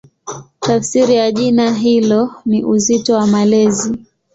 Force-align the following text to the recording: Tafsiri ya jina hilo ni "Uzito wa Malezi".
Tafsiri 0.59 1.15
ya 1.15 1.31
jina 1.31 1.73
hilo 1.73 2.33
ni 2.45 2.63
"Uzito 2.63 3.13
wa 3.13 3.27
Malezi". 3.27 3.99